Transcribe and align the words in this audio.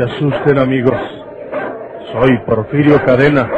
se 0.00 0.14
asusten, 0.14 0.58
amigos. 0.58 0.96
Soy 2.12 2.38
Porfirio 2.46 3.02
Cadena. 3.04 3.48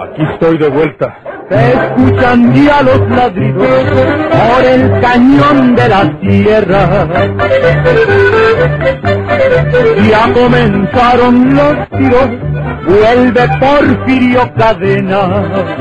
Aquí 0.00 0.22
estoy 0.32 0.58
de 0.58 0.68
vuelta. 0.68 1.18
Se 1.50 1.72
escuchan 1.72 2.54
ya 2.54 2.82
los 2.82 3.10
ladridos 3.10 3.84
por 4.30 4.64
el 4.64 5.00
cañón 5.00 5.74
de 5.74 5.88
la 5.88 6.20
tierra. 6.20 7.08
Ya 10.10 10.32
comenzaron 10.32 11.54
los 11.54 11.88
tiros, 11.90 12.28
vuelve 12.86 13.48
Porfirio 13.60 14.52
Cadena. 14.56 15.26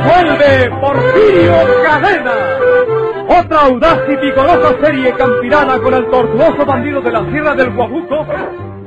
¡Vuelve 0.08 0.72
Porfirio 0.82 1.54
Cadena! 1.86 2.67
Otra 3.28 3.62
audaz 3.62 4.00
y 4.08 4.16
vigorosa 4.16 4.76
serie 4.82 5.12
campirana 5.14 5.80
con 5.80 5.94
el 5.94 6.10
tortuoso 6.10 6.66
bandido 6.66 7.02
de 7.02 7.12
la 7.12 7.30
Sierra 7.30 7.54
del 7.56 7.72
Guajuco, 7.72 8.26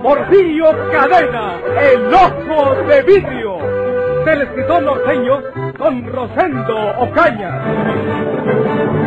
Porfirio 0.02 0.64
Cadena, 0.90 1.58
el 1.78 2.14
ojo 2.14 2.74
de 2.88 3.02
vidrio, 3.02 3.58
del 4.24 4.42
escritor 4.42 4.82
norteño 4.82 5.42
Don 5.78 6.06
Rosendo 6.06 6.76
Ocaña. 7.00 8.99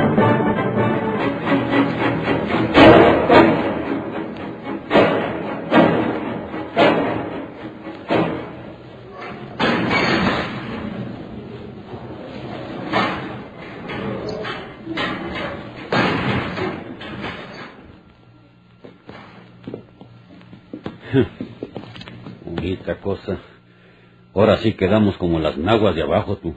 Ahora 24.43 24.57
sí 24.57 24.73
quedamos 24.73 25.15
como 25.15 25.39
las 25.39 25.57
naguas 25.57 25.95
de 25.95 26.01
abajo, 26.01 26.35
tú. 26.35 26.53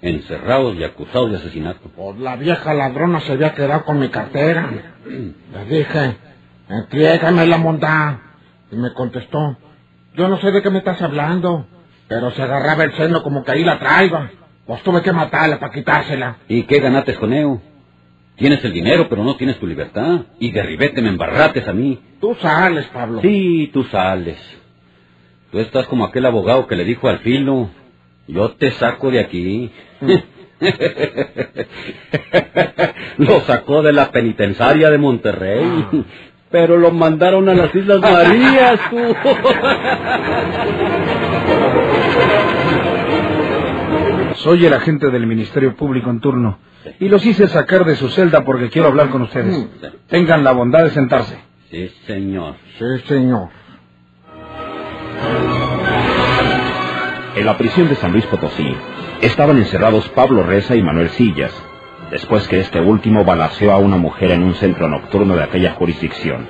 Encerrados 0.00 0.74
y 0.76 0.84
acusados 0.84 1.30
de 1.30 1.36
asesinato. 1.36 1.90
Pues 1.94 2.18
la 2.18 2.36
vieja 2.36 2.72
ladrona 2.72 3.20
se 3.20 3.32
había 3.32 3.52
quedado 3.52 3.84
con 3.84 3.98
mi 3.98 4.08
cartera. 4.08 4.70
Le 5.04 5.64
dije, 5.66 6.16
entrégame 6.66 7.46
la 7.46 7.58
mondad. 7.58 8.14
Y 8.72 8.76
me 8.76 8.94
contestó, 8.94 9.58
yo 10.16 10.28
no 10.28 10.38
sé 10.38 10.50
de 10.50 10.62
qué 10.62 10.70
me 10.70 10.78
estás 10.78 11.02
hablando. 11.02 11.66
Pero 12.08 12.30
se 12.30 12.40
agarraba 12.40 12.84
el 12.84 12.94
seno 12.94 13.22
como 13.22 13.44
que 13.44 13.52
ahí 13.52 13.64
la 13.64 13.78
traigo. 13.78 14.18
Pues 14.66 14.82
tuve 14.82 15.02
que 15.02 15.12
matarla 15.12 15.60
para 15.60 15.74
quitársela. 15.74 16.38
¿Y 16.48 16.62
qué 16.62 16.80
ganates 16.80 17.18
con 17.18 17.34
ello? 17.34 17.60
Tienes 18.36 18.64
el 18.64 18.72
dinero, 18.72 19.10
pero 19.10 19.22
no 19.24 19.36
tienes 19.36 19.58
tu 19.58 19.66
libertad. 19.66 20.20
Y 20.38 20.52
de 20.52 20.62
ribete 20.62 21.02
me 21.02 21.10
embarrates 21.10 21.68
a 21.68 21.74
mí. 21.74 22.00
Tú 22.18 22.34
sales, 22.40 22.86
Pablo. 22.86 23.20
Sí, 23.20 23.68
tú 23.74 23.84
sales. 23.84 24.38
Tú 25.50 25.58
estás 25.58 25.86
como 25.88 26.04
aquel 26.04 26.26
abogado 26.26 26.66
que 26.66 26.76
le 26.76 26.84
dijo 26.84 27.08
al 27.08 27.20
filo, 27.20 27.70
yo 28.28 28.50
te 28.52 28.70
saco 28.72 29.10
de 29.10 29.20
aquí. 29.20 29.72
lo 33.16 33.40
sacó 33.40 33.82
de 33.82 33.92
la 33.92 34.12
penitenciaria 34.12 34.90
de 34.90 34.98
Monterrey, 34.98 36.04
pero 36.50 36.76
lo 36.76 36.92
mandaron 36.92 37.48
a 37.48 37.54
las 37.54 37.74
Islas 37.74 38.00
Marías, 38.00 38.78
tú. 38.90 38.98
Soy 44.36 44.64
el 44.64 44.72
agente 44.72 45.10
del 45.10 45.26
Ministerio 45.26 45.74
Público 45.74 46.10
en 46.10 46.20
turno 46.20 46.58
y 46.98 47.08
los 47.08 47.24
hice 47.26 47.48
sacar 47.48 47.84
de 47.84 47.96
su 47.96 48.08
celda 48.08 48.44
porque 48.44 48.70
quiero 48.70 48.88
hablar 48.88 49.10
con 49.10 49.22
ustedes. 49.22 49.68
Tengan 50.08 50.44
la 50.44 50.52
bondad 50.52 50.84
de 50.84 50.90
sentarse. 50.90 51.38
Sí, 51.70 51.90
señor. 52.06 52.54
Sí, 52.78 52.84
señor. 53.06 53.48
En 57.36 57.46
la 57.46 57.56
prisión 57.56 57.88
de 57.88 57.94
San 57.94 58.12
Luis 58.12 58.26
Potosí 58.26 58.74
estaban 59.22 59.56
encerrados 59.56 60.08
Pablo 60.10 60.42
Reza 60.42 60.76
y 60.76 60.82
Manuel 60.82 61.10
Sillas, 61.10 61.52
después 62.10 62.46
que 62.48 62.60
este 62.60 62.80
último 62.80 63.24
balaceó 63.24 63.72
a 63.72 63.78
una 63.78 63.96
mujer 63.96 64.32
en 64.32 64.42
un 64.42 64.54
centro 64.54 64.88
nocturno 64.88 65.36
de 65.36 65.44
aquella 65.44 65.72
jurisdicción. 65.72 66.48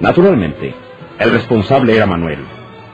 Naturalmente, 0.00 0.74
el 1.18 1.30
responsable 1.30 1.96
era 1.96 2.06
Manuel, 2.06 2.40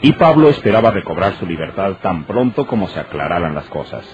y 0.01 0.13
Pablo 0.13 0.49
esperaba 0.49 0.91
recobrar 0.91 1.35
su 1.35 1.47
libertad 1.47 1.93
tan 2.03 2.25
pronto 2.25 2.67
como 2.67 2.89
se 2.89 2.99
aclararan 3.01 3.55
las 3.55 3.67
cosas. 3.67 4.05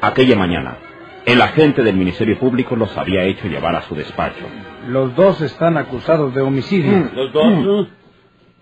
Aquella 0.00 0.36
mañana, 0.36 0.78
el 1.26 1.40
agente 1.42 1.82
del 1.82 1.96
Ministerio 1.96 2.38
Público 2.38 2.76
los 2.76 2.96
había 2.96 3.24
hecho 3.24 3.48
llevar 3.48 3.76
a 3.76 3.82
su 3.82 3.94
despacho. 3.94 4.46
Los 4.88 5.14
dos 5.14 5.40
están 5.40 5.76
acusados 5.76 6.34
de 6.34 6.40
homicidio. 6.40 7.10
¿Los 7.14 7.32
dos? 7.32 7.88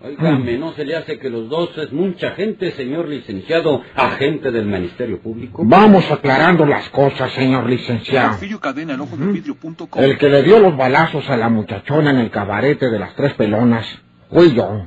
Óigame, 0.01 0.57
¿no 0.57 0.73
se 0.73 0.83
le 0.83 0.95
hace 0.95 1.17
que 1.17 1.29
los 1.29 1.49
dos 1.49 1.75
es 1.77 1.91
mucha 1.93 2.31
gente, 2.31 2.71
señor 2.71 3.07
licenciado, 3.07 3.81
agente 3.95 4.51
del 4.51 4.65
Ministerio 4.65 5.19
Público? 5.19 5.63
Vamos 5.65 6.09
aclarando 6.11 6.65
las 6.65 6.89
cosas, 6.89 7.31
señor 7.31 7.67
licenciado. 7.69 8.31
Porfirio 8.31 8.59
Cadena, 8.59 8.93
el 8.93 9.01
ojo 9.01 9.15
de 9.15 9.25
vidrio.com. 9.27 10.03
El 10.03 10.17
que 10.17 10.29
le 10.29 10.43
dio 10.43 10.59
los 10.59 10.75
balazos 10.75 11.29
a 11.29 11.37
la 11.37 11.49
muchachona 11.49 12.11
en 12.11 12.17
el 12.17 12.29
cabarete 12.29 12.89
de 12.89 12.99
las 12.99 13.15
tres 13.15 13.33
pelonas 13.33 13.85
fui 14.29 14.53
yo. 14.53 14.85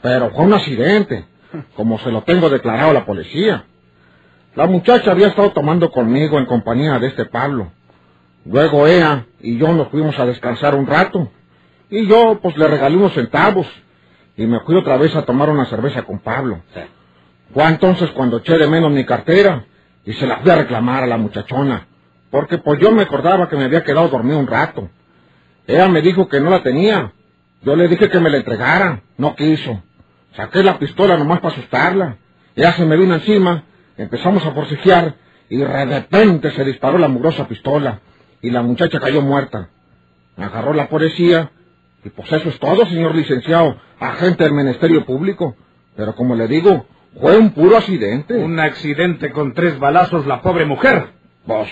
Pero 0.00 0.30
fue 0.30 0.44
un 0.44 0.54
accidente, 0.54 1.24
como 1.74 1.98
se 1.98 2.12
lo 2.12 2.22
tengo 2.22 2.48
declarado 2.48 2.90
a 2.90 2.94
la 2.94 3.04
policía. 3.04 3.64
La 4.54 4.66
muchacha 4.66 5.10
había 5.10 5.28
estado 5.28 5.50
tomando 5.50 5.90
conmigo 5.90 6.38
en 6.38 6.46
compañía 6.46 6.98
de 7.00 7.08
este 7.08 7.26
Pablo. 7.26 7.72
Luego 8.44 8.86
ella 8.86 9.26
y 9.40 9.58
yo 9.58 9.72
nos 9.72 9.88
fuimos 9.88 10.18
a 10.18 10.26
descansar 10.26 10.74
un 10.74 10.86
rato. 10.86 11.30
Y 11.90 12.06
yo, 12.06 12.38
pues, 12.40 12.56
le 12.56 12.68
regalé 12.68 12.96
unos 12.96 13.14
centavos. 13.14 13.66
Y 14.38 14.46
me 14.46 14.60
fui 14.60 14.76
otra 14.76 14.96
vez 14.96 15.14
a 15.16 15.22
tomar 15.22 15.50
una 15.50 15.66
cerveza 15.66 16.02
con 16.04 16.20
Pablo. 16.20 16.62
Sí. 16.72 16.80
Fue 17.52 17.64
entonces 17.64 18.10
cuando 18.12 18.38
eché 18.38 18.56
de 18.56 18.68
menos 18.68 18.90
mi 18.92 19.04
cartera 19.04 19.66
y 20.04 20.12
se 20.12 20.26
la 20.26 20.38
fui 20.38 20.50
a 20.50 20.56
reclamar 20.56 21.02
a 21.02 21.06
la 21.06 21.16
muchachona. 21.16 21.88
Porque 22.30 22.58
pues 22.58 22.78
yo 22.80 22.92
me 22.92 23.02
acordaba 23.02 23.48
que 23.48 23.56
me 23.56 23.64
había 23.64 23.82
quedado 23.82 24.08
dormido 24.08 24.38
un 24.38 24.46
rato. 24.46 24.88
Ella 25.66 25.88
me 25.88 26.02
dijo 26.02 26.28
que 26.28 26.40
no 26.40 26.50
la 26.50 26.62
tenía. 26.62 27.12
Yo 27.62 27.74
le 27.74 27.88
dije 27.88 28.08
que 28.08 28.20
me 28.20 28.30
la 28.30 28.38
entregara. 28.38 29.02
No 29.16 29.34
quiso. 29.34 29.82
Saqué 30.36 30.62
la 30.62 30.78
pistola 30.78 31.16
nomás 31.16 31.40
para 31.40 31.54
asustarla. 31.54 32.18
Ella 32.54 32.72
se 32.74 32.84
me 32.84 32.96
vino 32.96 33.14
encima. 33.14 33.64
Empezamos 33.96 34.46
a 34.46 34.52
forcejear 34.52 35.16
y 35.48 35.56
de 35.56 35.66
repente 35.66 36.52
se 36.52 36.64
disparó 36.64 36.98
la 36.98 37.08
mugrosa 37.08 37.48
pistola 37.48 38.00
y 38.40 38.50
la 38.50 38.62
muchacha 38.62 39.00
cayó 39.00 39.20
muerta. 39.20 39.70
Me 40.36 40.44
agarró 40.44 40.74
la 40.74 40.88
policía 40.88 41.50
y 42.04 42.10
pues 42.10 42.32
eso 42.32 42.48
es 42.48 42.58
todo, 42.58 42.86
señor 42.86 43.14
licenciado, 43.14 43.76
agente 43.98 44.44
del 44.44 44.54
Ministerio 44.54 45.04
Público. 45.04 45.56
Pero 45.96 46.14
como 46.14 46.34
le 46.34 46.46
digo, 46.46 46.86
fue 47.20 47.36
un 47.36 47.50
puro 47.50 47.76
accidente. 47.76 48.34
Un 48.36 48.60
accidente 48.60 49.32
con 49.32 49.52
tres 49.52 49.78
balazos 49.78 50.26
la 50.26 50.40
pobre 50.40 50.64
mujer. 50.64 51.08
Pues, 51.44 51.68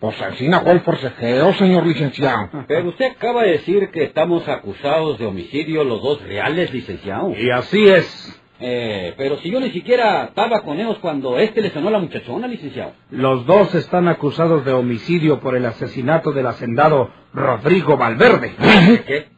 pues 0.00 0.16
encima 0.20 0.60
fue 0.60 0.72
el 0.72 0.80
forcejeo, 0.80 1.52
señor 1.54 1.86
licenciado. 1.86 2.48
Pero 2.66 2.88
usted 2.88 3.12
acaba 3.12 3.42
de 3.42 3.52
decir 3.52 3.90
que 3.90 4.04
estamos 4.04 4.48
acusados 4.48 5.18
de 5.18 5.26
homicidio 5.26 5.84
los 5.84 6.02
dos 6.02 6.22
reales, 6.22 6.72
licenciado. 6.72 7.34
Y 7.36 7.50
así 7.50 7.88
es. 7.88 8.34
Eh, 8.60 9.14
pero 9.16 9.36
si 9.38 9.50
yo 9.50 9.60
ni 9.60 9.70
siquiera 9.70 10.24
estaba 10.24 10.62
con 10.62 10.80
ellos 10.80 10.98
cuando 11.00 11.38
este 11.38 11.60
le 11.60 11.70
sonó 11.70 11.88
a 11.88 11.92
la 11.92 11.98
muchachona, 12.00 12.48
licenciado. 12.48 12.92
Los 13.10 13.46
dos 13.46 13.74
están 13.74 14.08
acusados 14.08 14.64
de 14.64 14.72
homicidio 14.72 15.38
por 15.38 15.54
el 15.54 15.64
asesinato 15.64 16.32
del 16.32 16.46
hacendado 16.46 17.10
Rodrigo 17.32 17.96
Valverde. 17.96 18.54
¿Qué? 19.06 19.37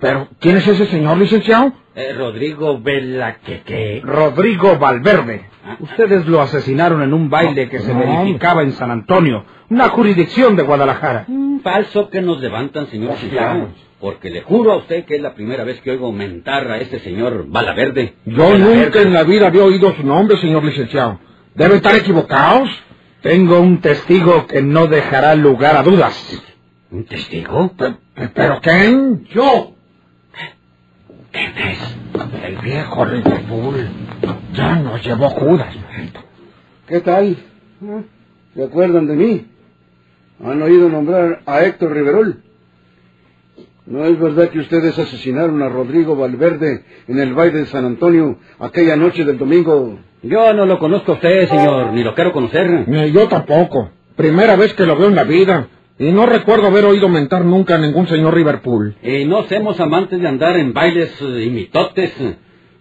Pe- 0.00 0.06
Pero, 0.08 0.28
¿quién 0.40 0.56
es 0.56 0.66
ese 0.68 0.86
señor 0.86 1.16
licenciado? 1.18 1.72
Eh, 1.94 2.12
Rodrigo 2.16 2.80
Vela, 2.80 3.38
¿qué 3.44 3.62
qué? 3.64 4.00
Rodrigo 4.04 4.78
Valverde. 4.78 5.46
Ustedes 5.80 6.26
lo 6.26 6.40
asesinaron 6.40 7.02
en 7.02 7.12
un 7.12 7.28
baile 7.28 7.68
que 7.68 7.80
se 7.80 7.92
No. 7.92 8.00
verificaba 8.00 8.62
en 8.62 8.72
San 8.72 8.90
Antonio, 8.90 9.44
una 9.70 9.88
jurisdicción 9.88 10.54
de 10.56 10.62
Guadalajara. 10.62 11.24
Mm, 11.26 11.58
Falso 11.60 12.08
que 12.08 12.22
nos 12.22 12.40
levantan, 12.40 12.86
señor 12.88 13.12
licenciado. 13.12 13.68
Porque 14.00 14.30
le 14.30 14.42
juro 14.42 14.72
a 14.72 14.76
usted 14.76 15.04
que 15.04 15.16
es 15.16 15.20
la 15.22 15.34
primera 15.34 15.64
vez 15.64 15.80
que 15.80 15.90
oigo 15.90 16.12
mentar 16.12 16.70
a 16.70 16.78
este 16.78 17.00
señor 17.00 17.46
Valaverde. 17.48 18.14
Yo 18.26 18.56
nunca 18.56 19.00
en 19.02 19.12
la 19.12 19.24
vida 19.24 19.48
había 19.48 19.64
oído 19.64 19.92
su 19.96 20.06
nombre, 20.06 20.36
señor 20.38 20.62
licenciado. 20.64 21.18
Deben 21.56 21.78
estar 21.78 21.96
equivocados. 21.96 22.70
Tengo 23.22 23.58
un 23.58 23.80
testigo 23.80 24.46
que 24.46 24.62
no 24.62 24.86
dejará 24.86 25.34
lugar 25.34 25.76
a 25.76 25.82
dudas. 25.82 26.14
¿Un 26.92 27.04
testigo? 27.06 27.72
Pe- 27.76 27.94
pe- 28.14 28.28
¿Pero 28.32 28.60
quién? 28.62 29.24
Yo. 29.34 29.72
¿Quién 31.32 31.52
es? 31.58 31.96
El 32.44 32.56
viejo 32.58 33.04
Rideful. 33.04 33.88
Ya 34.54 34.76
nos 34.76 35.04
llevó 35.04 35.28
Judas. 35.30 35.74
¿Qué 36.86 37.00
tal? 37.00 37.36
¿Se 38.54 38.64
acuerdan 38.64 39.06
de 39.06 39.14
mí? 39.14 39.46
¿Han 40.44 40.62
oído 40.62 40.88
nombrar 40.88 41.42
a 41.46 41.62
Héctor 41.64 41.92
Riverol? 41.92 42.42
¿No 43.86 44.04
es 44.04 44.18
verdad 44.18 44.50
que 44.50 44.58
ustedes 44.58 44.98
asesinaron 44.98 45.62
a 45.62 45.68
Rodrigo 45.68 46.14
Valverde 46.14 46.84
en 47.06 47.18
el 47.18 47.32
baile 47.34 47.60
de 47.60 47.66
San 47.66 47.84
Antonio 47.86 48.38
aquella 48.58 48.96
noche 48.96 49.24
del 49.24 49.38
domingo? 49.38 49.98
Yo 50.22 50.52
no 50.52 50.66
lo 50.66 50.78
conozco 50.78 51.12
a 51.12 51.14
usted, 51.14 51.48
señor, 51.48 51.92
ni 51.92 52.02
lo 52.02 52.14
quiero 52.14 52.32
conocer. 52.32 52.88
Ni 52.88 53.12
yo 53.12 53.28
tampoco. 53.28 53.90
Primera 54.16 54.56
vez 54.56 54.74
que 54.74 54.84
lo 54.84 54.96
veo 54.96 55.08
en 55.08 55.14
la 55.14 55.24
vida. 55.24 55.68
Y 55.98 56.12
no 56.12 56.26
recuerdo 56.26 56.68
haber 56.68 56.84
oído 56.84 57.08
mentar 57.08 57.44
nunca 57.44 57.74
a 57.74 57.78
ningún 57.78 58.06
señor 58.06 58.36
Liverpool. 58.36 58.94
Y 59.02 59.24
no 59.24 59.44
somos 59.48 59.80
amantes 59.80 60.20
de 60.20 60.28
andar 60.28 60.56
en 60.56 60.72
bailes 60.72 61.12
eh, 61.20 61.44
y 61.44 61.50
mitotes. 61.50 62.12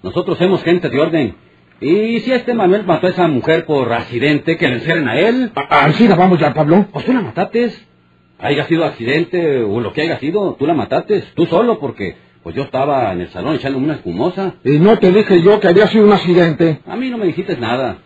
Nosotros 0.04 0.38
somos 0.38 0.64
gente 0.64 0.90
de 0.90 1.00
orden. 1.00 1.36
Y 1.82 2.20
si 2.20 2.32
este 2.32 2.54
Manuel 2.54 2.86
mató 2.86 3.08
a 3.08 3.10
esa 3.10 3.28
mujer 3.28 3.66
por 3.66 3.92
accidente, 3.92 4.58
que 4.58 4.68
le 4.68 4.76
encierren 4.76 5.08
a 5.08 5.20
él. 5.20 5.52
Así 5.56 6.08
la 6.08 6.16
vamos 6.16 6.40
ya, 6.40 6.54
Pablo. 6.54 6.88
Pues 6.92 7.06
tú 7.06 7.14
la 7.14 7.22
matates. 7.22 7.84
Haya 8.40 8.66
sido 8.66 8.86
accidente 8.86 9.64
o 9.64 9.80
lo 9.80 9.94
que 9.94 10.02
haya 10.02 10.20
sido, 10.20 10.56
tú 10.60 10.68
la 10.68 10.76
matates. 10.76 11.26
Tú 11.34 11.48
solo, 11.48 11.80
porque 11.80 12.16
pues 12.44 12.56
yo 12.56 12.64
estaba 12.64 13.12
en 13.14 13.22
el 13.22 13.30
salón 13.30 13.56
echándome 13.56 13.86
una 13.86 13.96
espumosa. 13.96 14.54
Y 14.64 14.78
no 14.78 15.00
te 15.00 15.12
dije 15.12 15.42
yo 15.42 15.60
que 15.60 15.68
había 15.68 15.88
sido 15.88 16.06
un 16.06 16.14
accidente. 16.14 16.82
A 16.86 16.96
mí 16.96 17.10
no 17.10 17.18
me 17.18 17.26
dijiste 17.26 17.58
nada. 17.58 17.98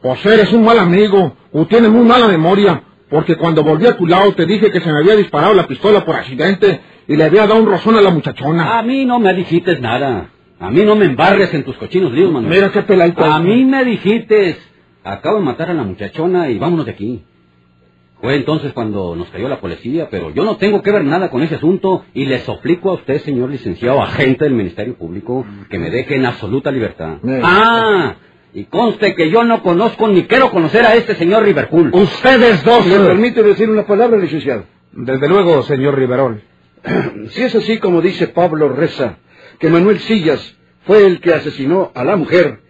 Pues 0.00 0.24
eres 0.24 0.52
un 0.52 0.64
mal 0.64 0.78
amigo, 0.78 1.36
o 1.52 1.66
tienes 1.66 1.90
muy 1.90 2.04
mala 2.04 2.28
memoria, 2.28 2.82
porque 3.14 3.36
cuando 3.36 3.62
volví 3.62 3.86
a 3.86 3.96
tu 3.96 4.08
lado 4.08 4.34
te 4.34 4.44
dije 4.44 4.72
que 4.72 4.80
se 4.80 4.92
me 4.92 4.98
había 4.98 5.14
disparado 5.14 5.54
la 5.54 5.68
pistola 5.68 6.04
por 6.04 6.16
accidente 6.16 6.80
y 7.06 7.14
le 7.14 7.22
había 7.22 7.46
dado 7.46 7.62
un 7.62 7.66
rozón 7.66 7.94
a 7.94 8.00
la 8.00 8.10
muchachona. 8.10 8.76
A 8.76 8.82
mí 8.82 9.04
no 9.04 9.20
me 9.20 9.32
dijiste 9.34 9.78
nada. 9.78 10.30
A 10.58 10.68
mí 10.72 10.82
no 10.82 10.96
me 10.96 11.04
embarres 11.04 11.54
en 11.54 11.62
tus 11.62 11.76
cochinos 11.76 12.10
líos, 12.10 12.32
Manuel. 12.32 12.52
Mira 12.52 12.72
qué 12.72 12.82
peladito. 12.82 13.24
A 13.24 13.38
mí 13.38 13.64
me 13.66 13.84
dijiste, 13.84 14.56
acabo 15.04 15.38
de 15.38 15.44
matar 15.44 15.70
a 15.70 15.74
la 15.74 15.84
muchachona 15.84 16.50
y 16.50 16.58
vámonos 16.58 16.86
de 16.86 16.90
aquí. 16.90 17.22
Fue 18.20 18.34
entonces 18.34 18.72
cuando 18.72 19.14
nos 19.14 19.28
cayó 19.28 19.48
la 19.48 19.60
policía, 19.60 20.08
pero 20.10 20.30
yo 20.30 20.42
no 20.42 20.56
tengo 20.56 20.82
que 20.82 20.90
ver 20.90 21.04
nada 21.04 21.30
con 21.30 21.40
ese 21.44 21.54
asunto 21.54 22.04
y 22.14 22.24
le 22.24 22.40
suplico 22.40 22.90
a 22.90 22.94
usted, 22.94 23.20
señor 23.20 23.48
licenciado 23.48 24.02
agente 24.02 24.42
del 24.42 24.54
Ministerio 24.54 24.96
Público, 24.96 25.46
que 25.70 25.78
me 25.78 25.88
deje 25.88 26.16
en 26.16 26.26
absoluta 26.26 26.72
libertad. 26.72 27.18
Ah, 27.44 28.16
y 28.54 28.64
conste 28.66 29.16
que 29.16 29.30
yo 29.30 29.44
no 29.44 29.62
conozco 29.62 30.06
ni 30.08 30.24
quiero 30.24 30.50
conocer 30.50 30.86
a 30.86 30.94
este 30.94 31.16
señor 31.16 31.44
Liverpool. 31.44 31.90
Ustedes 31.92 32.62
dos. 32.64 32.86
¿Me 32.86 32.98
permite 32.98 33.42
decir 33.42 33.68
una 33.68 33.84
palabra, 33.84 34.16
licenciado? 34.16 34.64
Desde 34.92 35.28
luego, 35.28 35.62
señor 35.64 35.96
Riverol. 35.98 36.40
Si 37.30 37.42
es 37.42 37.54
así 37.54 37.78
como 37.78 38.00
dice 38.00 38.28
Pablo 38.28 38.68
Reza, 38.68 39.16
que 39.58 39.68
Manuel 39.68 39.98
Sillas 39.98 40.56
fue 40.86 41.04
el 41.04 41.20
que 41.20 41.34
asesinó 41.34 41.90
a 41.94 42.04
la 42.04 42.16
mujer 42.16 42.60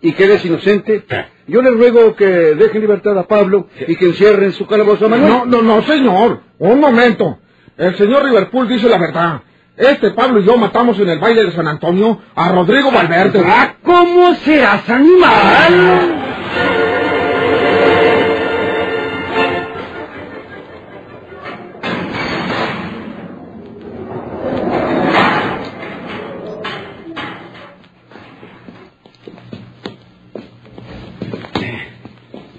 y 0.00 0.12
que 0.12 0.24
él 0.24 0.30
es 0.32 0.44
inocente, 0.44 1.04
yo 1.46 1.60
le 1.60 1.70
ruego 1.70 2.14
que 2.14 2.26
dejen 2.26 2.80
libertad 2.80 3.18
a 3.18 3.26
Pablo 3.26 3.68
y 3.86 3.96
que 3.96 4.06
encierren 4.06 4.52
su 4.52 4.66
calabozo 4.66 5.06
a 5.06 5.08
Manuel. 5.08 5.30
No, 5.30 5.44
no, 5.44 5.62
no, 5.62 5.82
señor. 5.82 6.40
Un 6.58 6.80
momento. 6.80 7.38
El 7.76 7.96
señor 7.96 8.24
Liverpool 8.24 8.68
dice 8.68 8.88
la 8.88 8.98
verdad. 8.98 9.42
Este 9.76 10.12
Pablo 10.12 10.40
y 10.40 10.44
yo 10.44 10.56
matamos 10.56 10.98
en 11.00 11.08
el 11.08 11.18
baile 11.18 11.44
de 11.44 11.52
San 11.52 11.66
Antonio 11.66 12.20
a 12.36 12.52
Rodrigo 12.52 12.92
Valverde. 12.92 13.42
Ah, 13.44 13.74
¿Cómo 13.82 14.34
serás 14.36 14.88
animal? 14.88 16.20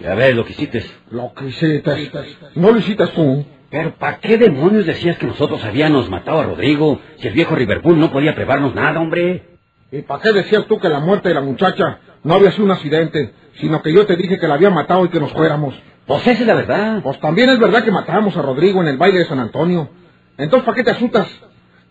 Ya 0.02 0.16
ves 0.16 0.36
lo 0.36 0.46
que 0.46 0.52
hiciste. 0.52 0.86
Lo 1.12 1.34
que 1.34 1.46
hiciste. 1.46 2.10
No 2.56 2.72
lo 2.72 2.78
hiciste 2.78 3.08
tú. 3.08 3.46
Pero 3.70 3.96
¿para 3.96 4.20
qué 4.20 4.38
demonios 4.38 4.86
decías 4.86 5.18
que 5.18 5.26
nosotros 5.26 5.64
habíamos 5.64 6.10
matado 6.10 6.40
a 6.40 6.44
Rodrigo 6.46 7.00
si 7.20 7.28
el 7.28 7.34
viejo 7.34 7.56
Liverpool 7.56 8.00
no 8.00 8.12
podía 8.12 8.36
probarnos 8.36 8.76
nada, 8.76 9.00
hombre? 9.00 9.58
¿Y 9.92 10.02
para 10.02 10.22
qué 10.22 10.34
decías 10.34 10.66
tú 10.66 10.80
que 10.80 10.90
la 10.90 11.00
muerte 11.00 11.30
de 11.30 11.36
la 11.36 11.42
muchacha 11.42 12.00
no 12.24 12.36
había 12.36 12.52
sido 12.52 12.66
un 12.66 12.72
accidente, 12.72 13.34
sino 13.60 13.82
que 13.82 13.94
yo 13.94 14.06
te 14.06 14.16
dije 14.16 14.40
que 14.40 14.48
la 14.48 14.56
había 14.56 14.70
matado 14.70 15.06
y 15.06 15.10
que 15.10 15.20
nos 15.20 15.32
fuéramos? 15.32 15.76
Pues 16.06 16.22
esa 16.28 16.42
es 16.42 16.48
la 16.48 16.54
verdad. 16.54 17.02
Pues 17.02 17.20
también 17.20 17.50
es 17.50 17.60
verdad 17.60 17.84
que 17.84 17.92
matamos 17.92 18.38
a 18.38 18.42
Rodrigo 18.42 18.82
en 18.82 18.88
el 18.88 18.98
baile 18.98 19.20
de 19.20 19.26
San 19.26 19.40
Antonio. 19.40 19.90
Entonces, 20.38 20.66
¿para 20.66 20.76
qué 20.76 20.84
te 20.84 20.92
asustas? 20.92 21.28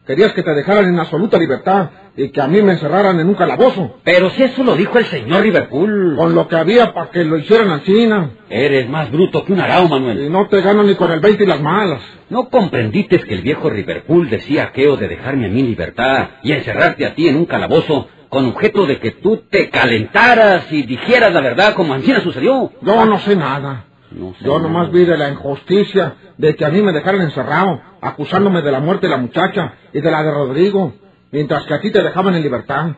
Querías 0.07 0.33
que 0.35 0.43
te 0.43 0.55
dejaran 0.55 0.87
en 0.87 1.01
absoluta 1.01 1.39
libertad 1.39 1.89
y 2.15 2.29
que 2.29 2.41
a 2.43 2.47
mí 2.47 2.61
me 2.61 2.73
encerraran 2.73 3.19
en 3.21 3.27
un 3.27 3.35
calabozo. 3.35 3.97
Pero 4.05 4.29
si 4.31 4.43
eso 4.43 4.63
lo 4.63 4.77
dijo 4.77 4.99
el 4.99 5.07
señor 5.07 5.43
Liverpool. 5.43 6.15
Con 6.17 6.35
lo 6.35 6.47
que 6.47 6.57
había 6.57 6.93
para 6.93 7.11
que 7.11 7.25
lo 7.25 7.39
hicieran 7.39 7.71
al 7.71 7.83
China. 7.85 8.31
Eres 8.51 8.89
más 8.89 9.11
bruto 9.11 9.45
que 9.45 9.55
un 9.55 9.61
arao, 9.61 9.87
Y 9.87 9.89
Manuel. 9.89 10.31
no 10.31 10.47
te 10.49 10.61
gano 10.61 10.83
ni 10.83 10.95
con 10.95 11.11
el 11.11 11.21
20 11.21 11.45
y 11.45 11.47
las 11.47 11.61
malas. 11.61 12.03
¿No 12.29 12.51
comprendiste 12.51 13.19
que 13.21 13.35
el 13.35 13.41
viejo 13.41 13.71
Liverpool 13.71 14.29
decía 14.29 14.65
aquello 14.65 14.97
de 14.99 15.09
dejarme 15.09 15.47
a 15.47 15.49
mí 15.49 15.61
en 15.61 15.67
libertad 15.67 16.29
y 16.43 16.53
encerrarte 16.53 17.07
a 17.07 17.15
ti 17.15 17.29
en 17.29 17.37
un 17.37 17.47
calabozo 17.47 18.09
con 18.29 18.47
objeto 18.47 18.85
de 18.85 18.99
que 18.99 19.13
tú 19.13 19.45
te 19.49 19.71
calentaras 19.71 20.71
y 20.71 20.83
dijeras 20.83 21.33
la 21.33 21.41
verdad 21.41 21.75
como 21.75 21.95
ancina 21.95 22.21
sucedió? 22.21 22.73
Yo 22.83 23.07
no 23.07 23.19
sé 23.21 23.37
nada. 23.37 23.87
No 24.15 24.35
sé 24.35 24.45
Yo 24.45 24.59
nomás 24.59 24.91
vi 24.93 25.05
de 25.05 25.19
la 25.19 25.29
injusticia 25.29 26.15
de 26.39 26.55
que 26.55 26.65
a 26.65 26.71
mí 26.71 26.81
me 26.83 26.93
dejaran 26.93 27.23
encerrado, 27.23 27.81
acusándome 28.01 28.63
de 28.63 28.73
la 28.73 28.81
muerte 28.81 29.07
de 29.07 29.11
la 29.11 29.19
muchacha 29.19 29.75
y 29.93 30.01
de 30.01 30.11
la 30.11 30.23
de 30.23 30.31
Rodrigo, 30.31 30.95
mientras 31.31 31.65
que 31.65 31.75
a 31.75 31.81
ti 31.81 31.91
te 31.91 32.03
dejaban 32.03 32.35
en 32.35 32.43
libertad. 32.43 32.93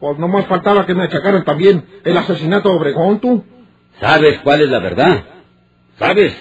Pues 0.00 0.18
nomás 0.18 0.46
faltaba 0.46 0.86
que 0.86 0.94
me 0.94 1.04
achacaran 1.04 1.44
también 1.44 1.84
el 2.04 2.16
asesinato 2.16 2.70
de 2.70 2.76
Obregón, 2.76 3.20
tú. 3.20 3.44
¿Sabes 4.00 4.40
cuál 4.40 4.62
es 4.62 4.68
la 4.68 4.80
verdad? 4.80 5.22
¿Sabes? 5.98 6.34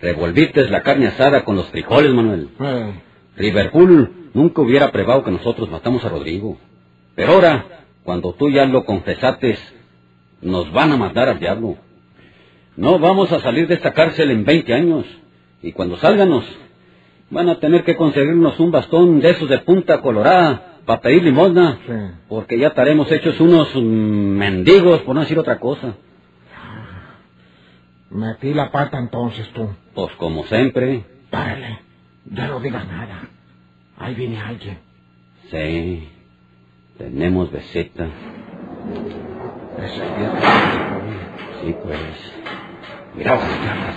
Revolviste 0.00 0.68
la 0.68 0.82
carne 0.82 1.08
asada 1.08 1.44
con 1.44 1.56
los 1.56 1.66
frijoles, 1.70 2.12
Manuel. 2.12 2.50
Eh, 2.60 2.92
Liverpool 3.36 4.30
nunca 4.34 4.62
hubiera 4.62 4.92
probado 4.92 5.24
que 5.24 5.30
nosotros 5.30 5.68
matamos 5.70 6.04
a 6.04 6.08
Rodrigo. 6.08 6.58
Pero 7.16 7.32
ahora, 7.32 7.64
cuando 8.04 8.32
tú 8.34 8.48
ya 8.48 8.64
lo 8.66 8.84
confesaste, 8.84 9.58
nos 10.40 10.70
van 10.72 10.92
a 10.92 10.96
matar 10.96 11.28
al 11.28 11.40
diablo. 11.40 11.76
No 12.78 13.00
vamos 13.00 13.32
a 13.32 13.40
salir 13.40 13.66
de 13.66 13.74
esta 13.74 13.92
cárcel 13.92 14.30
en 14.30 14.44
20 14.44 14.72
años. 14.72 15.04
Y 15.62 15.72
cuando 15.72 15.96
salganos, 15.96 16.44
van 17.28 17.48
a 17.48 17.58
tener 17.58 17.82
que 17.82 17.96
conseguirnos 17.96 18.60
un 18.60 18.70
bastón 18.70 19.18
de 19.18 19.30
esos 19.30 19.48
de 19.48 19.58
punta 19.58 20.00
colorada 20.00 20.76
para 20.86 21.00
pedir 21.00 21.24
limosna. 21.24 21.80
Sí. 21.84 21.92
Porque 22.28 22.56
ya 22.56 22.68
estaremos 22.68 23.10
hechos 23.10 23.40
unos 23.40 23.74
mendigos, 23.74 25.00
por 25.00 25.16
no 25.16 25.22
decir 25.22 25.36
otra 25.40 25.58
cosa. 25.58 25.96
metí 28.10 28.54
la 28.54 28.70
pata 28.70 28.96
entonces 28.96 29.48
tú. 29.48 29.68
Pues 29.92 30.12
como 30.12 30.44
siempre, 30.44 31.04
Párale, 31.30 31.80
ya 32.26 32.46
no 32.46 32.60
digas 32.60 32.86
nada. 32.86 33.28
Ahí 33.98 34.14
viene 34.14 34.40
alguien. 34.40 34.78
sí, 35.50 36.08
tenemos 36.96 37.50
viejo. 40.16 40.36
Sí, 41.60 41.74
pues. 41.82 42.47
Mira, 43.18 43.34
ojalá, 43.34 43.94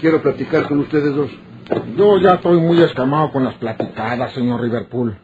Quiero 0.00 0.22
platicar 0.22 0.66
con 0.68 0.78
ustedes 0.80 1.14
dos. 1.14 1.30
Yo 1.96 2.18
ya 2.18 2.34
estoy 2.34 2.58
muy 2.58 2.80
escamado 2.80 3.30
con 3.30 3.44
las 3.44 3.54
platicadas, 3.54 4.32
señor 4.32 4.62
Liverpool. 4.62 5.18